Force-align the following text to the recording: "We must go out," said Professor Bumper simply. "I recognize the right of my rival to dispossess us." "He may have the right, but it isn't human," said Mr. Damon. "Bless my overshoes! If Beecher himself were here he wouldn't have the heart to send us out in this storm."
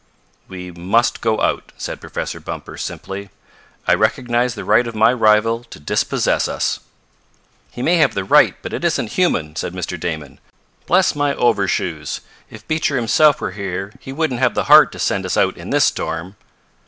"We 0.47 0.71
must 0.71 1.21
go 1.21 1.41
out," 1.41 1.73
said 1.77 2.01
Professor 2.01 2.39
Bumper 2.39 2.75
simply. 2.75 3.29
"I 3.87 3.93
recognize 3.93 4.55
the 4.55 4.65
right 4.65 4.87
of 4.87 4.95
my 4.95 5.13
rival 5.13 5.63
to 5.65 5.79
dispossess 5.79 6.47
us." 6.47 6.79
"He 7.69 7.83
may 7.83 7.97
have 7.97 8.15
the 8.15 8.23
right, 8.23 8.55
but 8.63 8.73
it 8.73 8.83
isn't 8.83 9.11
human," 9.11 9.55
said 9.55 9.73
Mr. 9.75 9.99
Damon. 9.99 10.39
"Bless 10.87 11.15
my 11.15 11.35
overshoes! 11.35 12.21
If 12.49 12.67
Beecher 12.67 12.95
himself 12.95 13.39
were 13.39 13.51
here 13.51 13.93
he 13.99 14.11
wouldn't 14.11 14.39
have 14.39 14.55
the 14.55 14.63
heart 14.63 14.91
to 14.93 14.97
send 14.97 15.23
us 15.23 15.37
out 15.37 15.55
in 15.55 15.69
this 15.69 15.85
storm." 15.85 16.35